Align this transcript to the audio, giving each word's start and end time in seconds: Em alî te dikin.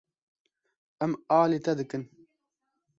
Em 1.05 1.11
alî 1.41 1.59
te 1.65 1.73
dikin. 1.79 2.03